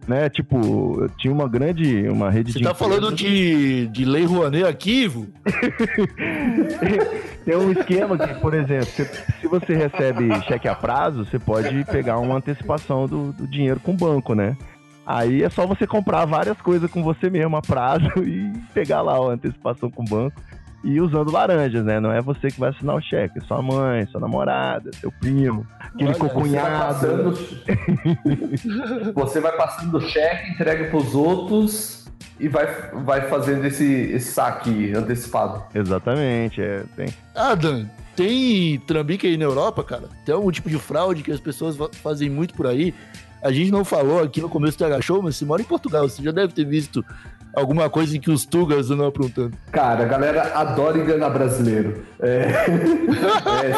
[0.08, 0.30] né?
[0.30, 4.65] Tipo, tinha uma grande, uma rede Você de tá empresas- falando de, de Lei Rouanet
[4.65, 5.28] aqui, Ivo?
[7.46, 11.84] Tem um esquema que, por exemplo, se, se você recebe cheque a prazo, você pode
[11.86, 14.58] pegar uma antecipação do, do dinheiro com o banco, né?
[15.06, 19.13] Aí é só você comprar várias coisas com você mesmo a prazo e pegar lá
[19.15, 20.41] a antecipação com o banco
[20.86, 22.00] e usando laranjas, né?
[22.00, 25.65] Não é você que vai assinar o cheque, é sua mãe, sua namorada, seu primo,
[25.80, 26.78] aquele Olha, Você vai cocunhado.
[26.86, 27.38] passando,
[29.13, 32.06] você vai passando o cheque, entrega pros outros
[32.39, 32.67] e vai,
[33.04, 35.63] vai fazendo esse, esse saque antecipado.
[35.74, 37.08] Exatamente, é, tem.
[37.34, 40.04] Ah, Dan, tem trambique aí na Europa, cara?
[40.26, 42.93] Tem algum tipo de fraude que as pessoas fa- fazem muito por aí?
[43.41, 46.08] A gente não falou aqui no começo do TH Show, mas você mora em Portugal,
[46.10, 47.06] você já deve ter visto
[47.54, 49.56] alguma coisa em que os tugas andam aprontando.
[49.71, 52.04] Cara, a galera adora enganar brasileiro.
[52.19, 52.52] É,
[53.63, 53.74] é,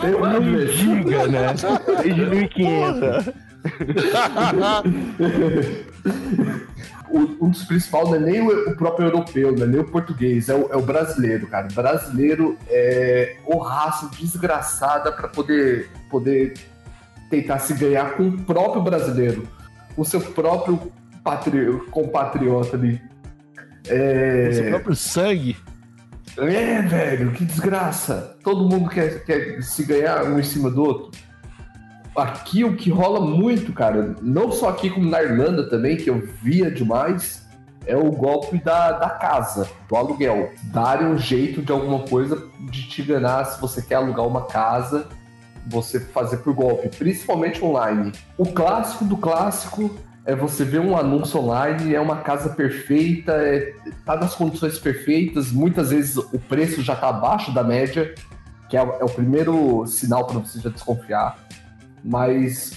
[0.00, 0.70] tem uma vez.
[0.72, 1.46] Giga, né?
[2.02, 3.32] Desde 1500.
[7.12, 10.48] O- um dos principais não é nem o, próprio europeu, não é nem o português,
[10.48, 11.68] é o, é o brasileiro, cara.
[11.70, 16.54] O brasileiro é o raça desgraçada para poder, poder
[17.32, 19.48] tentar se ganhar com o próprio brasileiro,
[19.96, 20.92] com o seu próprio
[21.24, 23.00] patri- compatriota ali.
[23.88, 24.52] É...
[24.52, 25.56] Seu próprio sangue.
[26.36, 28.36] É, velho, que desgraça.
[28.44, 31.20] Todo mundo quer, quer se ganhar um em cima do outro.
[32.14, 36.22] Aqui o que rola muito, cara, não só aqui como na Irlanda também, que eu
[36.42, 37.48] via demais,
[37.86, 40.50] é o golpe da, da casa, do aluguel.
[40.64, 45.08] Darem um jeito de alguma coisa de te enganar se você quer alugar uma casa,
[45.66, 48.12] você fazer por golpe, principalmente online.
[48.36, 49.94] O clássico do clássico
[50.24, 55.50] é você ver um anúncio online, é uma casa perfeita, é, tá nas condições perfeitas,
[55.50, 58.14] muitas vezes o preço já tá abaixo da média,
[58.68, 61.38] que é, o- é o primeiro sinal para você já desconfiar.
[62.04, 62.72] Mas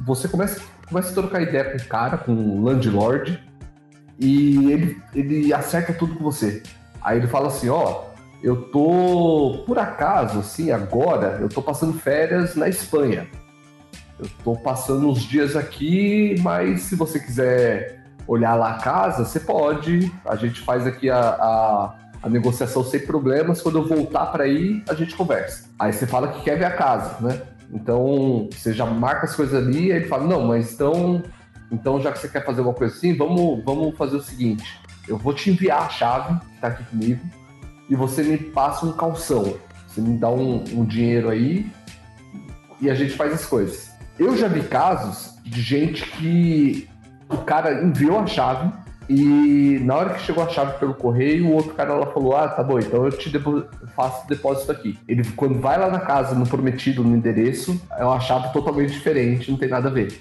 [0.00, 3.42] você começa, começa a trocar ideia com o cara, com o landlord,
[4.18, 6.62] e ele, ele acerta tudo com você.
[7.02, 8.05] Aí ele fala assim, ó,
[8.46, 13.26] eu tô, por acaso, assim, agora, eu tô passando férias na Espanha.
[14.20, 19.40] Eu tô passando uns dias aqui, mas se você quiser olhar lá a casa, você
[19.40, 20.12] pode.
[20.24, 23.60] A gente faz aqui a, a, a negociação sem problemas.
[23.60, 25.68] Quando eu voltar para aí, a gente conversa.
[25.76, 27.42] Aí você fala que quer ver a casa, né?
[27.72, 31.20] Então você já marca as coisas ali, aí ele fala, não, mas então,
[31.72, 35.18] então já que você quer fazer uma coisa assim, vamos, vamos fazer o seguinte: eu
[35.18, 37.20] vou te enviar a chave que tá aqui comigo
[37.88, 39.54] e você me passa um calção.
[39.86, 41.70] Você me dá um, um dinheiro aí
[42.80, 43.90] e a gente faz as coisas.
[44.18, 46.88] Eu já vi casos de gente que
[47.28, 48.72] o cara enviou a chave
[49.08, 52.48] e na hora que chegou a chave pelo correio, o outro cara lá falou: Ah,
[52.48, 53.30] tá bom, então eu te
[53.94, 54.98] faço o depósito aqui.
[55.06, 59.50] Ele, quando vai lá na casa, no prometido, no endereço, é uma chave totalmente diferente,
[59.50, 60.20] não tem nada a ver.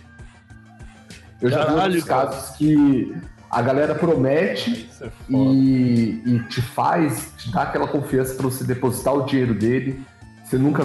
[1.42, 2.28] Eu já vi Caralho, outros cara.
[2.28, 3.16] casos que
[3.56, 9.14] a galera promete é e, e te faz, te dá aquela confiança para você depositar
[9.14, 10.02] o dinheiro dele.
[10.44, 10.84] Você nunca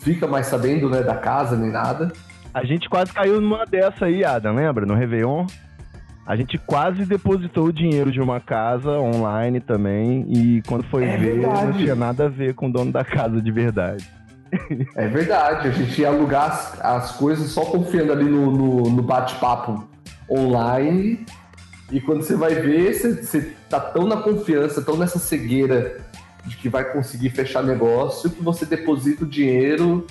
[0.00, 2.12] fica mais sabendo né, da casa nem nada.
[2.54, 4.86] A gente quase caiu numa dessa aí, Adam, lembra?
[4.86, 5.44] No Réveillon.
[6.24, 10.24] A gente quase depositou o dinheiro de uma casa online também.
[10.28, 11.78] E quando foi É ver, não verdade.
[11.78, 14.08] tinha nada a ver com o dono da casa de verdade.
[14.94, 19.02] É verdade, a gente ia alugar as, as coisas só confiando ali no, no, no
[19.02, 19.84] bate-papo
[20.30, 21.26] online
[21.92, 26.00] E quando você vai ver, você, você tá tão na confiança, tão nessa cegueira
[26.46, 30.06] de que vai conseguir fechar negócio, que você deposita o dinheiro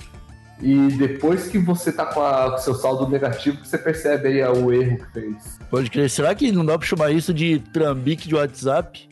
[0.60, 4.42] e depois que você tá com, a- com seu saldo negativo, que você percebe aí
[4.58, 5.58] o erro que fez.
[5.70, 6.08] Pode crer.
[6.08, 9.08] Será que não dá pra chamar isso de trambique de WhatsApp?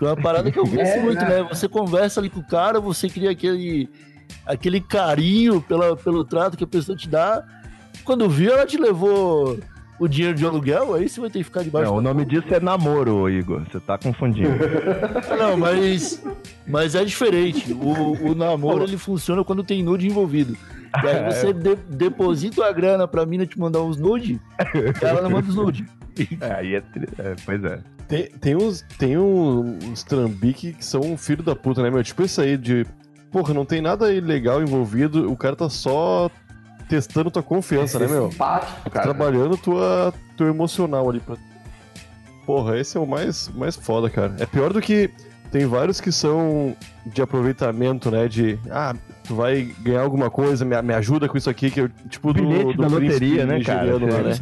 [0.00, 1.42] É uma parada que eu penso É, muito, né?
[1.42, 1.48] né?
[1.48, 3.88] Você conversa ali com o cara, você cria aquele,
[4.44, 7.42] aquele carinho pela, pelo trato que a pessoa te dá.
[8.04, 9.58] Quando viu, ela te levou
[9.98, 12.46] o dinheiro de aluguel, aí você vai ter que ficar debaixo Não, o nome disso
[12.54, 13.62] é namoro, Igor.
[13.70, 14.50] Você tá confundindo.
[15.38, 16.22] Não, mas,
[16.66, 17.72] mas é diferente.
[17.72, 20.56] O, o namoro ele funciona quando tem nude envolvido.
[21.02, 24.40] E aí você de- deposita a grana pra mina te mandar uns nude,
[25.02, 25.84] ela não manda os nude.
[26.40, 27.78] É, aí é, tri- é, Pois é.
[28.08, 32.02] Tem, tem uns, tem um- uns trambique que são um filho da puta, né, meu?
[32.02, 32.84] Tipo isso aí de.
[33.30, 36.28] Porra, não tem nada ilegal envolvido, o cara tá só
[36.88, 38.30] testando tua confiança, né, Ser meu?
[38.30, 39.04] simpático, cara.
[39.04, 41.36] Trabalhando tua, teu emocional ali pra.
[42.46, 44.34] Porra, esse é o mais, mais foda, cara.
[44.38, 45.10] É pior do que.
[45.50, 48.28] Tem vários que são de aproveitamento, né?
[48.28, 48.58] De.
[48.70, 48.94] Ah,
[49.26, 51.88] tu vai ganhar alguma coisa, me, me ajuda com isso aqui, que eu.
[52.10, 52.42] Tipo do.
[52.42, 53.92] Bilhete do da loteria, né, cara?
[53.94, 54.34] lá, né?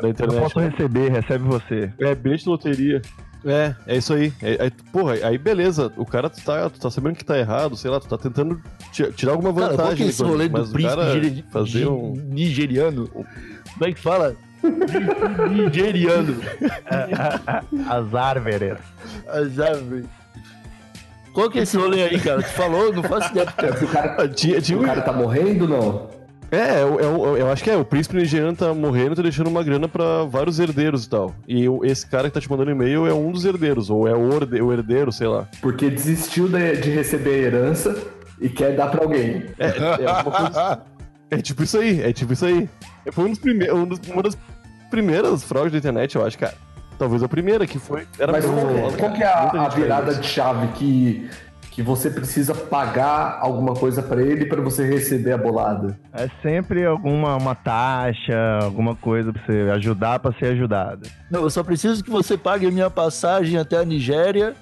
[0.00, 0.40] Da Eu internet.
[0.40, 0.68] posso né?
[0.68, 1.92] receber, recebe você.
[2.00, 3.02] É, bilhete de loteria.
[3.46, 4.32] É, é isso aí.
[4.42, 7.76] É, é- porra, aí beleza, o cara tu tá, tu tá sabendo que tá errado,
[7.76, 8.60] sei lá, tu tá tentando
[8.92, 9.86] ti- tirar alguma Cara, vantagem.
[9.86, 12.12] qual que é esse rolê do príncipe cara fazer um...
[12.12, 13.06] nigeriano?
[13.08, 13.26] Como
[13.82, 14.34] é que fala?
[15.50, 16.36] nigeriano.
[17.88, 18.78] As árvores.
[19.28, 20.06] As árvores.
[21.32, 22.42] Qual que é esse rolê aí, cara?
[22.42, 22.92] Tu falou?
[22.92, 23.46] Não faço ideia.
[23.46, 23.76] Cara.
[23.76, 26.08] Se o cara, Ah, Tinha, tinha o cara tá morrendo, não?
[26.50, 29.48] É, eu, eu, eu acho que é, o príncipe nigeriano tá morrendo e tá deixando
[29.48, 31.34] uma grana pra vários herdeiros e tal.
[31.48, 34.72] E esse cara que tá te mandando e-mail é um dos herdeiros, ou é o,
[34.72, 35.48] herdeiro, sei lá.
[35.60, 37.96] Porque desistiu de, de receber a herança
[38.40, 39.44] e quer dar pra alguém.
[39.58, 40.82] É, é, coisa-
[41.30, 42.68] é tipo isso aí, é tipo isso aí.
[43.10, 44.38] Foi um dos prime- um dos- uma das
[44.90, 46.54] primeiras fraudes da internet, eu acho, cara.
[46.98, 48.06] Talvez a primeira, que foi.
[48.18, 51.28] Era Mas qual, muito- que é- qual que é a, a virada de chave que,
[51.76, 56.00] que você precisa pagar alguma coisa pra ele pra você receber a bolada?
[56.10, 61.06] É sempre alguma uma taxa, alguma coisa pra você ajudar pra ser ajudado.
[61.30, 64.54] Não, eu só preciso que você pague a minha passagem até a Nigéria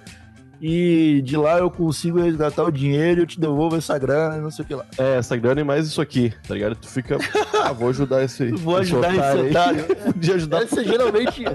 [0.60, 4.50] e de lá eu consigo resgatar o dinheiro e eu te devolvo essa grana, não
[4.50, 4.84] sei o que lá.
[4.98, 6.74] É, essa grana e mais isso aqui, tá ligado?
[6.74, 7.16] Tu fica.
[7.62, 8.50] Ah, vou ajudar esse.
[8.58, 9.50] Vou ajudar esse aí.
[9.50, 9.84] otário.
[10.12, 10.62] Podia ajudar.
[10.64, 11.44] Essa geralmente.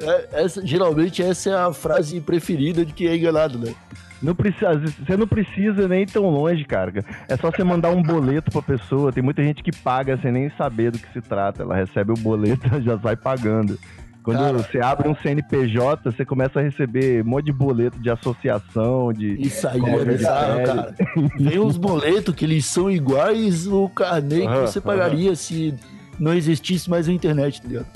[0.00, 3.74] É, essa, geralmente essa é a frase preferida de quem é enganado, né?
[4.22, 6.92] Não precisa, você não precisa nem ir tão longe, cara.
[7.28, 9.12] É só você mandar um boleto pra pessoa.
[9.12, 11.62] Tem muita gente que paga sem nem saber do que se trata.
[11.62, 13.76] Ela recebe o boleto e já sai pagando.
[14.22, 14.52] Quando Cara.
[14.52, 19.34] você abre um CNPJ, você começa a receber um monte de boleto de associação, de.
[19.40, 20.94] Isso aí é bizarro, cara.
[21.40, 25.74] Vem uns boletos que eles são iguais o carnê que Aham, você pagaria se
[26.20, 27.86] não existisse mais a internet, tá ligado?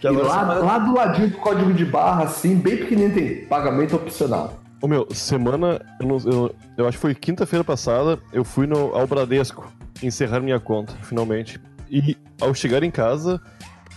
[0.00, 3.44] Que E lá, paga- lá do ladinho do código de barra, assim, bem pequenininho, tem
[3.44, 4.58] pagamento opcional.
[4.80, 5.80] Ô meu, semana.
[6.00, 9.70] Eu, não- eu- eu acho que foi quinta-feira passada, eu fui no, ao Bradesco
[10.02, 11.60] encerrar minha conta, finalmente.
[11.90, 13.38] E ao chegar em casa,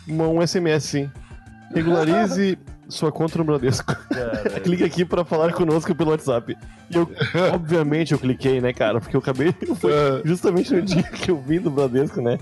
[0.07, 1.09] uma- um SMS sim.
[1.73, 2.57] Regularize
[2.89, 3.95] sua conta no Bradesco.
[4.63, 6.57] Clique aqui pra falar conosco pelo WhatsApp.
[6.91, 7.09] E eu,
[7.53, 8.99] obviamente, eu cliquei, né, cara?
[8.99, 9.53] Porque eu acabei.
[9.79, 9.91] Foi
[10.25, 12.37] justamente no dia que eu vim do Bradesco, né?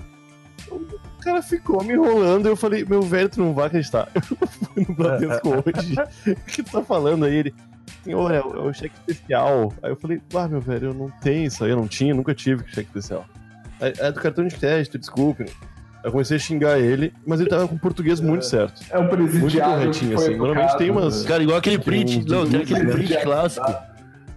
[1.22, 4.08] O cara ficou me enrolando e eu falei, meu velho, tu não vai acreditar.
[4.14, 5.94] Eu fui no Bradesco hoje.
[6.32, 7.36] O que tu tá falando aí?
[7.36, 7.54] Ele,
[8.02, 9.72] senhor, é o, é o cheque especial.
[9.80, 12.34] Aí eu falei, ah, meu velho, eu não tenho isso aí, eu não tinha, nunca
[12.34, 13.24] tive cheque especial.
[13.80, 15.44] É, é do cartão de crédito, desculpe.
[15.44, 15.50] Aí
[16.04, 18.82] eu comecei a xingar ele, mas ele tava com o português muito certo.
[18.90, 20.36] É um Muito presidiário corretinho, que foi assim.
[20.36, 21.24] Normalmente tem educado, umas.
[21.24, 22.28] Cara, igual aquele print.
[22.28, 22.92] Não, tem aquele né?
[22.92, 23.74] print clássico.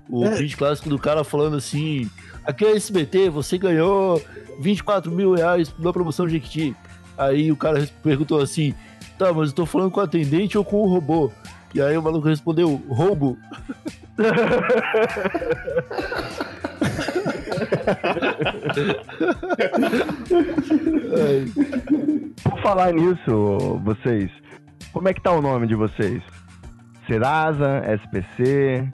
[0.07, 0.35] O É.
[0.35, 2.07] print clássico do cara falando assim:
[2.45, 4.21] aqui é SBT, você ganhou
[4.59, 6.75] 24 mil reais na promoção Jequiti.
[7.17, 8.73] Aí o cara perguntou assim:
[9.17, 11.31] tá, mas eu tô falando com o atendente ou com o robô?
[11.73, 13.37] E aí o maluco respondeu: roubo.
[22.43, 24.31] Por falar nisso, vocês,
[24.91, 26.21] como é que tá o nome de vocês?
[27.07, 28.87] Serasa, SPC,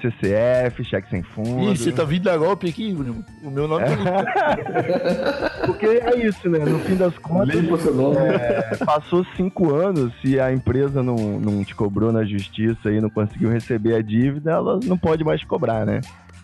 [0.00, 1.72] CCF, cheque sem fundo.
[1.72, 3.24] Ih, você tá vindo a golpe aqui, Bruno?
[3.42, 6.58] O meu nome tá Porque é isso, né?
[6.60, 8.16] No fim das contas, Limpa o seu nome.
[8.18, 13.10] é, passou cinco anos, se a empresa não, não te cobrou na justiça e não
[13.10, 16.00] conseguiu receber a dívida, ela não pode mais cobrar, né?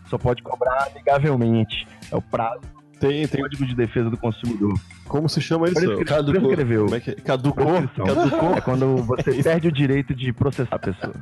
[0.09, 1.87] Só pode cobrar amigavelmente.
[2.11, 2.61] É o prazo
[2.99, 3.41] Tem, tem.
[3.43, 4.73] Código de Defesa do Consumidor.
[5.07, 5.75] Como se chama isso?
[5.75, 6.41] Prescre- Caducou.
[6.43, 6.85] Prescreveu.
[6.85, 7.15] Como é que é?
[7.15, 7.67] Caducou?
[8.07, 8.55] Caducou?
[8.55, 11.15] É quando você perde o direito de processar a pessoa.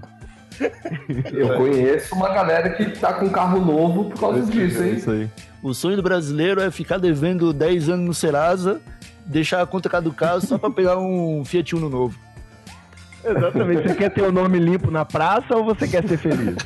[1.33, 4.95] Eu conheço uma galera que tá com carro novo por causa disso, É hein?
[4.97, 5.31] isso aí.
[5.63, 8.81] O sonho do brasileiro é ficar devendo 10 anos no Serasa
[9.25, 12.17] deixar a conta caducar só pra pegar um Fiat Uno novo.
[13.25, 13.89] Exatamente.
[13.89, 16.57] Você quer ter o nome limpo na praça ou você quer ser feliz?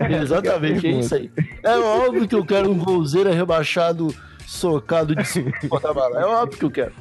[0.00, 1.30] Exatamente, é isso aí.
[1.62, 4.12] É óbvio que eu quero um golzeira rebaixado,
[4.44, 6.20] socado de porta-bala.
[6.20, 6.92] É óbvio que eu quero.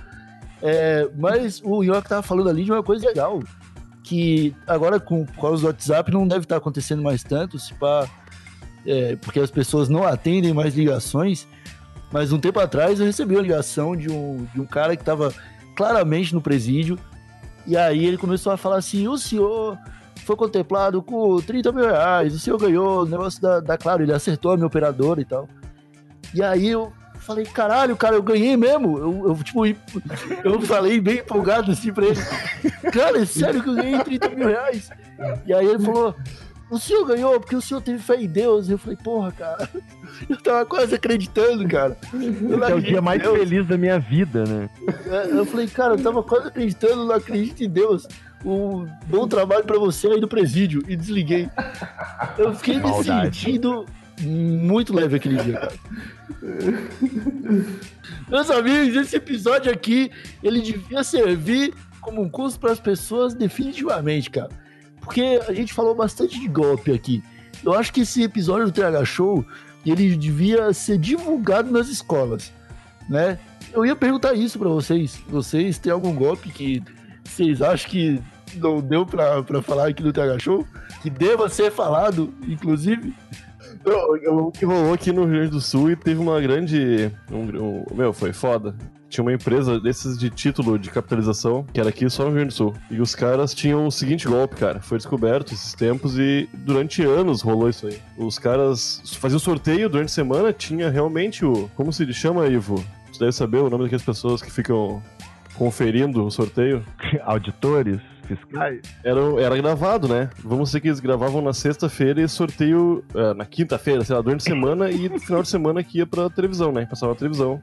[0.62, 3.42] É, mas o York tava falando ali de uma coisa legal.
[4.08, 8.08] Que agora, com, por causa do WhatsApp, não deve estar acontecendo mais tanto, se pá,
[8.86, 11.46] é, porque as pessoas não atendem mais ligações.
[12.10, 15.34] Mas um tempo atrás eu recebi uma ligação de um, de um cara que estava
[15.76, 16.98] claramente no presídio.
[17.66, 19.78] E aí ele começou a falar assim: o senhor
[20.24, 24.14] foi contemplado com 30 mil reais, o senhor ganhou o negócio da, da Claro, ele
[24.14, 25.50] acertou a minha operadora e tal.
[26.34, 28.98] E aí eu falei, caralho, cara, eu ganhei mesmo.
[28.98, 29.66] Eu, eu, tipo,
[30.44, 32.20] eu falei bem empolgado assim pra ele.
[32.92, 34.90] Cara, é sério que eu ganhei 30 mil reais?
[35.46, 36.16] E aí ele falou,
[36.70, 38.70] o senhor ganhou porque o senhor teve fé em Deus.
[38.70, 39.70] Eu falei, porra, cara,
[40.30, 41.98] eu tava quase acreditando, cara.
[42.70, 43.38] é o dia mais Deus.
[43.38, 44.70] feliz da minha vida, né?
[45.30, 48.08] Eu falei, cara, eu tava quase acreditando, não acredito em Deus.
[48.46, 50.84] Um bom trabalho para você aí do presídio.
[50.88, 51.50] E desliguei.
[52.38, 53.86] Eu fiquei me sentindo
[54.22, 55.74] muito leve aquele dia, cara.
[58.30, 60.12] Meus amigos, esse episódio aqui,
[60.44, 64.50] ele devia servir como um curso para as pessoas definitivamente, cara.
[65.00, 67.24] Porque a gente falou bastante de golpe aqui.
[67.64, 69.46] Eu acho que esse episódio do TH Show,
[69.86, 72.52] ele devia ser divulgado nas escolas,
[73.10, 73.40] né?
[73.74, 75.22] Eu ia perguntar isso para vocês.
[75.28, 76.84] Vocês têm algum golpe que
[77.24, 78.22] vocês acham que
[78.56, 80.68] não deu para falar aqui no TH Show?
[81.02, 83.14] Que deva ser falado, inclusive?
[83.86, 87.12] O que rolou aqui no Rio Grande do Sul e teve uma grande.
[87.32, 88.76] Um, um, meu, foi foda.
[89.10, 92.54] Tinha uma empresa desses de título de capitalização, que era aqui só no Rio Grande
[92.54, 92.74] do Sul.
[92.92, 94.82] E os caras tinham o seguinte golpe, cara.
[94.82, 98.00] Foi descoberto esses tempos e durante anos rolou isso aí.
[98.18, 101.70] Os caras faziam sorteio durante a semana, tinha realmente o.
[101.76, 102.84] Como se chama, Ivo?
[103.12, 105.02] Você deve saber o nome daquelas pessoas que ficam
[105.56, 106.84] conferindo o sorteio?
[107.24, 108.00] Auditores?
[108.28, 108.82] Fiscais.
[109.04, 110.30] Era, era gravado, né?
[110.44, 114.42] Vamos dizer que eles gravavam na sexta-feira e sorteio uh, na quinta-feira, sei lá, durante
[114.42, 116.86] a semana e no final de semana que ia pra televisão, né?
[116.86, 117.62] Passava na televisão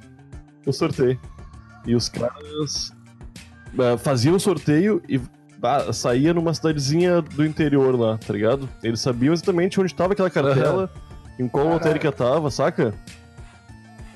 [0.66, 1.20] o sorteio.
[1.86, 2.92] E os caras
[3.74, 8.68] uh, faziam o sorteio e uh, saía numa cidadezinha do interior lá, tá ligado?
[8.82, 10.90] Eles sabiam exatamente onde estava aquela cartela,
[11.38, 11.44] uhum.
[11.44, 12.94] em qual lotérica tava, saca?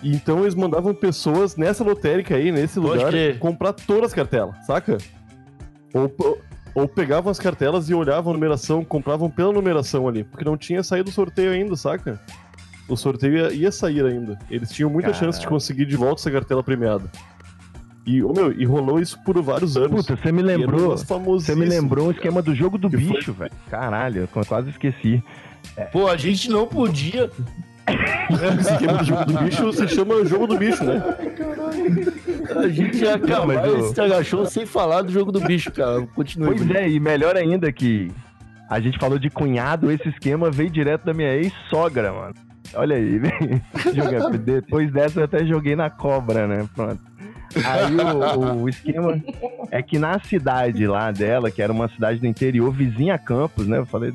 [0.02, 4.98] E então eles mandavam pessoas nessa lotérica aí, nesse lugar, comprar todas as cartelas, saca?
[5.94, 6.38] Ou,
[6.74, 10.82] ou pegavam as cartelas e olhavam a numeração, compravam pela numeração ali, porque não tinha
[10.82, 12.20] saído o sorteio ainda, saca?
[12.88, 14.38] O sorteio ia, ia sair ainda.
[14.50, 15.26] Eles tinham muita Caramba.
[15.26, 17.10] chance de conseguir de volta essa cartela premiada.
[18.06, 20.06] E, oh, meu, e rolou isso por vários anos.
[20.06, 20.96] Puta, você me lembrou.
[20.96, 23.52] Você me lembrou o esquema do jogo do bicho, velho.
[23.68, 25.22] Caralho, eu quase esqueci.
[25.76, 25.84] É.
[25.84, 27.30] Pô, a gente não podia
[28.60, 31.02] esse esquema do jogo do bicho se chama jogo do bicho, né?
[32.58, 36.06] A gente ia acabar não, esse agachou sem falar do jogo do bicho, cara.
[36.14, 36.48] Continua.
[36.48, 38.10] Pois é, e melhor ainda que
[38.68, 42.34] a gente falou de cunhado, esse esquema veio direto da minha ex-sogra, mano.
[42.74, 43.18] Olha aí,
[44.44, 46.68] depois dessa eu até joguei na cobra, né?
[46.74, 47.00] Pronto.
[47.64, 49.18] Aí o, o, esquema
[49.70, 53.66] é que na cidade lá dela, que era uma cidade do interior, vizinha a Campos,
[53.66, 53.78] né?
[53.78, 54.12] Eu falei,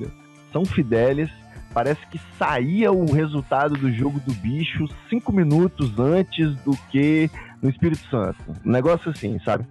[0.52, 1.32] São Fidélis,
[1.74, 7.30] parece que saía o resultado do jogo do bicho cinco minutos antes do que
[7.64, 8.38] no Espírito Santo.
[8.64, 9.66] Um negócio assim, sabe?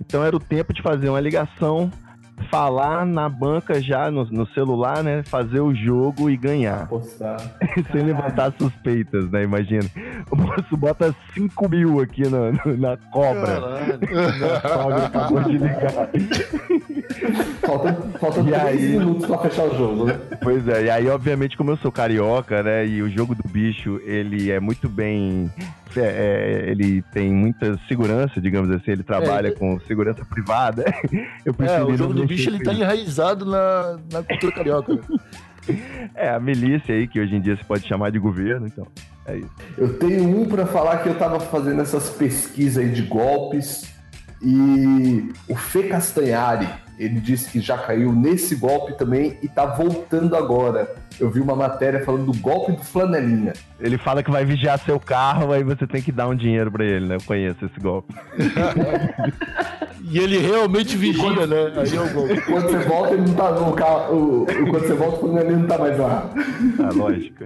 [0.00, 1.90] Então era o tempo de fazer uma ligação
[2.50, 5.22] falar na banca já no, no, celular, né?
[5.24, 6.86] Fazer o jogo e ganhar.
[6.86, 7.38] Postar.
[7.92, 9.42] Sem levantar suspeitas, né?
[9.42, 9.84] Imagina.
[10.30, 13.60] O moço bota 5 mil aqui na, na cobra.
[14.60, 15.04] Caralho.
[15.04, 16.10] acabou de ligar.
[17.66, 18.98] Falta, falta 3 aí...
[18.98, 20.20] minutos pra fechar o jogo, né?
[20.42, 22.86] Pois é, e aí, obviamente, como eu sou carioca, né?
[22.86, 25.50] E o jogo do bicho, ele é muito bem
[26.00, 30.84] é, é, ele tem muita segurança, digamos assim, ele trabalha é, com segurança privada.
[31.44, 34.98] Eu é, o jogo do bicho ele tá enraizado na, na cultura carioca.
[36.14, 38.86] É, a milícia aí, que hoje em dia se pode chamar de governo, então,
[39.26, 39.50] é isso.
[39.76, 43.92] Eu tenho um para falar que eu tava fazendo essas pesquisas aí de golpes
[44.40, 50.34] e o Fê Castanhari, ele disse que já caiu nesse golpe também e tá voltando
[50.34, 50.94] agora.
[51.20, 53.52] Eu vi uma matéria falando do golpe do flanelinha.
[53.80, 56.84] Ele fala que vai vigiar seu carro, aí você tem que dar um dinheiro para
[56.84, 57.16] ele, né?
[57.16, 58.14] Eu conheço esse golpe.
[60.02, 61.72] e ele realmente vigia, né?
[61.76, 62.40] Aí é o golpe.
[62.42, 64.14] Quando você volta, ele não tá no carro.
[64.14, 66.30] O, quando você volta, o flanelinha não tá mais lá.
[66.78, 67.44] Ah, lógico.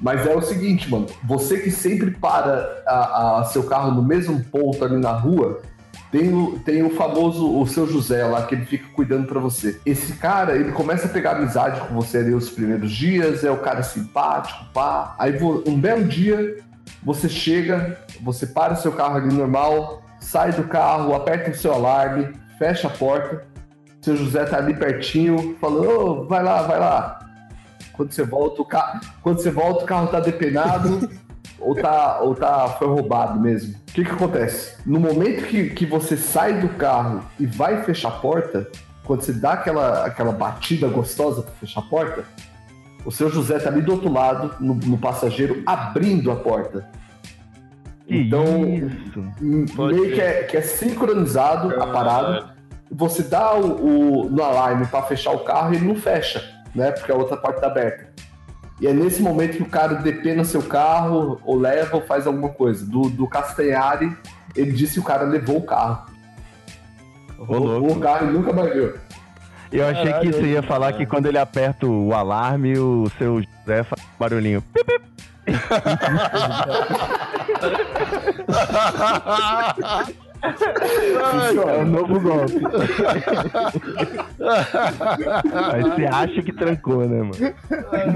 [0.00, 1.06] Mas é o seguinte, mano.
[1.24, 5.60] Você que sempre para a, a seu carro no mesmo ponto ali na rua,
[6.10, 9.80] tem o, tem o famoso, o seu José lá, que ele fica cuidando para você.
[9.86, 13.58] Esse cara, ele começa a pegar amizade com você ali os primeiros dias, é o
[13.58, 15.14] cara simpático, pá.
[15.18, 16.56] Aí um belo dia,
[17.02, 21.72] você chega, você para o seu carro ali normal, sai do carro, aperta o seu
[21.72, 23.46] alarme, fecha a porta.
[24.02, 27.18] Seu José tá ali pertinho, falou, "Ô, vai lá, vai lá.
[27.92, 31.08] Quando você volta, o carro, quando você volta, o carro tá depenado
[31.60, 33.74] ou tá, ou tá foi roubado mesmo.
[33.88, 34.76] O que que acontece?
[34.86, 38.68] No momento que, que você sai do carro e vai fechar a porta,
[39.04, 42.24] quando você dá aquela, aquela batida gostosa para fechar a porta,
[43.04, 46.86] o seu José tá ali do outro lado, no, no passageiro, abrindo a porta.
[48.06, 48.44] Que Então,
[48.74, 49.24] isso?
[49.40, 52.50] M- Pode meio que é, que é sincronizado a parada.
[52.90, 56.42] Você dá o, o- no alarme para fechar o carro e ele não fecha,
[56.74, 56.90] né?
[56.90, 58.08] Porque a outra porta tá aberta.
[58.80, 62.48] E é nesse momento que o cara depena seu carro, ou leva, ou faz alguma
[62.48, 62.84] coisa.
[62.86, 64.16] Do, do Castanhari,
[64.56, 66.06] ele disse que o cara levou o carro.
[67.38, 68.94] Roubou o carro e nunca mais viu.
[69.70, 70.98] Eu achei que Caralho, você ia falar cara.
[70.98, 74.62] que quando ele aperta o alarme, o seu José faz barulhinho.
[74.72, 75.04] Pip, pip.
[80.42, 82.54] É o novo golpe.
[85.72, 87.34] Aí você acha que trancou, né, mano?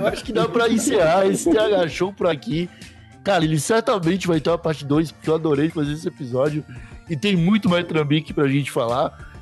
[0.00, 2.68] Eu acho que dá pra encerrar esse TH Show por aqui.
[3.22, 6.64] Cara, ele certamente vai ter uma parte 2, porque eu adorei fazer esse episódio.
[7.08, 9.32] E tem muito mais trambique pra gente falar.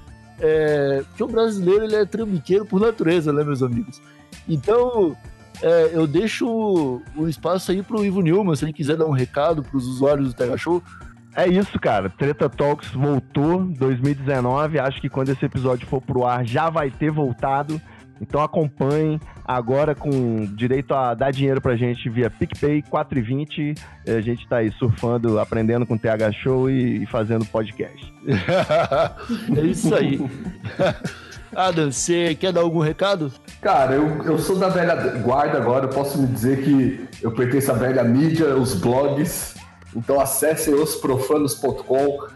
[0.40, 4.00] É, porque o brasileiro ele é trambiqueiro por natureza, né, meus amigos?
[4.48, 5.16] Então,
[5.62, 9.62] é, eu deixo o espaço aí pro Ivo Newman, se ele quiser dar um recado
[9.62, 10.82] pros usuários do TH Show.
[11.34, 12.10] É isso, cara.
[12.10, 14.78] Treta Talks voltou 2019.
[14.78, 17.80] Acho que quando esse episódio for pro ar já vai ter voltado.
[18.20, 23.76] Então acompanhem agora com direito a dar dinheiro pra gente via PicPay 4,20.
[24.06, 28.14] A gente tá aí surfando, aprendendo com o TH Show e, e fazendo podcast.
[29.56, 30.20] é isso aí.
[31.54, 33.30] Adam, você quer dar algum recado?
[33.60, 37.72] Cara, eu, eu sou da velha guarda agora, eu posso me dizer que eu pertenço
[37.72, 39.54] à velha mídia, os blogs.
[39.94, 42.26] Então acessem osprofanos.com.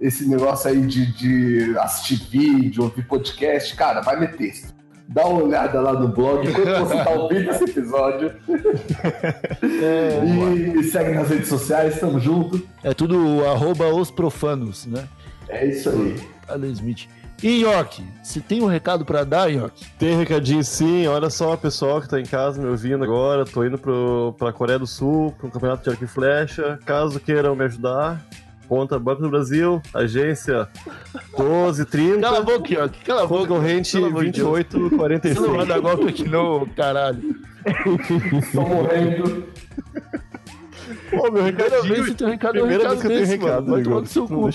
[0.00, 4.72] Esse negócio aí de, de assistir vídeo, ouvir podcast, cara, vai ler texto.
[5.06, 8.32] Dá uma olhada lá no blog enquanto você tá ouvindo esse episódio.
[9.62, 12.62] e me segue nas redes sociais, tamo junto.
[12.82, 15.06] É tudo arroba os profanos, né?
[15.48, 16.16] É isso aí.
[16.48, 17.08] Alan Smith.
[17.42, 19.86] E York, você tem um recado pra dar, York?
[19.98, 23.78] Tem recadinho sim, olha só, pessoal que tá em casa me ouvindo agora, tô indo
[23.78, 28.20] pro, pra Coreia do Sul, pro campeonato de arco e flecha, caso queiram me ajudar,
[28.68, 30.68] conta Banco do Brasil, agência
[31.38, 33.40] 1230, Cala a boca, York, cala a boca.
[33.46, 34.48] concorrente Pelo amor de Deus.
[34.48, 35.56] Você não 2846.
[35.56, 37.22] manda golpe aqui não, caralho.
[38.52, 39.46] Tô morrendo.
[41.10, 43.66] Pô, meu recado, é um primeira recado que eu tenho desse, recado, mano.
[43.66, 44.00] Vai tomar Igor.
[44.00, 44.48] no seu cu.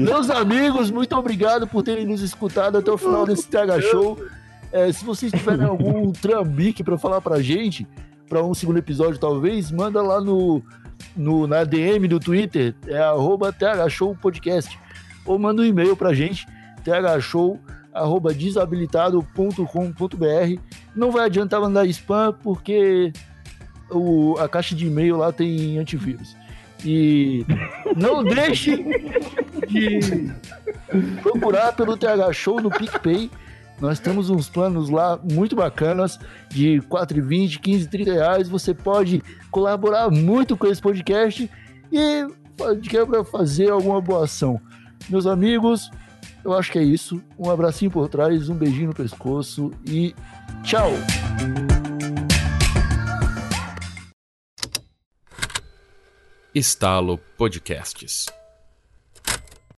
[0.00, 4.18] Meus amigos, muito obrigado por terem nos escutado até o final desse TH Show.
[4.72, 7.86] É, se vocês tiverem algum trambique pra falar pra gente,
[8.28, 10.62] pra um segundo episódio talvez, manda lá no,
[11.16, 14.78] no na DM do Twitter, é arroba TH Show Podcast.
[15.24, 16.46] Ou manda um e-mail pra gente,
[16.82, 17.58] thshow
[17.94, 20.60] arroba desabilitado.com.br.
[20.94, 23.12] Não vai adiantar mandar spam, porque
[23.94, 26.36] o, a caixa de e-mail lá tem antivírus.
[26.84, 27.46] E
[27.96, 28.76] não deixe
[29.68, 30.30] de
[31.22, 33.30] procurar pelo TH Show no PicPay.
[33.80, 36.18] Nós temos uns planos lá muito bacanas
[36.48, 38.48] de 4,20, 15, 30 reais.
[38.48, 41.50] Você pode colaborar muito com esse podcast
[41.90, 42.26] e
[42.80, 44.60] de quebra fazer alguma boa ação.
[45.08, 45.90] Meus amigos,
[46.44, 47.20] eu acho que é isso.
[47.38, 50.14] Um abracinho por trás, um beijinho no pescoço e
[50.62, 50.92] tchau!
[56.54, 58.43] Estalo Podcasts.